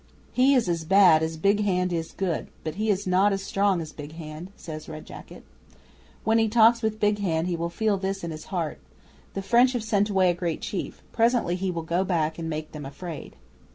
'"He 0.31 0.55
is 0.55 0.67
as 0.67 0.83
bad 0.83 1.21
as 1.21 1.37
Big 1.37 1.59
Hand 1.59 1.93
is 1.93 2.11
good, 2.11 2.47
but 2.63 2.73
he 2.73 2.89
is 2.89 3.05
not 3.05 3.31
as 3.31 3.43
strong 3.43 3.79
as 3.81 3.93
Big 3.93 4.13
Hand," 4.13 4.49
says 4.57 4.89
Red 4.89 5.05
Jacket. 5.05 5.43
"When 6.23 6.39
he 6.39 6.49
talks 6.49 6.81
with 6.81 6.99
Big 6.99 7.19
Hand 7.19 7.45
he 7.45 7.55
will 7.55 7.69
feel 7.69 7.97
this 7.99 8.23
in 8.23 8.31
his 8.31 8.45
heart. 8.45 8.79
The 9.35 9.43
French 9.43 9.73
have 9.73 9.83
sent 9.83 10.09
away 10.09 10.31
a 10.31 10.33
great 10.33 10.61
chief. 10.61 11.03
Presently 11.11 11.55
he 11.55 11.69
will 11.69 11.83
go 11.83 12.03
back 12.03 12.39
and 12.39 12.49
make 12.49 12.71
them 12.71 12.83
afraid." 12.83 13.35